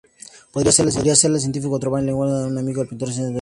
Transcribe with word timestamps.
Podría 0.51 0.71
ser 0.71 0.87
el 1.31 1.39
científico 1.39 1.75
Anton 1.75 1.91
van 1.93 2.05
Leeuwenhoek, 2.07 2.51
un 2.51 2.57
amigo 2.57 2.79
del 2.79 2.89
pintor 2.89 3.07
residente 3.09 3.19
en 3.19 3.25
Delft. 3.25 3.29